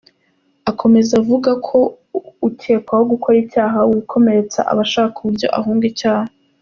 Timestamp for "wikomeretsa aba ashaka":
3.91-5.15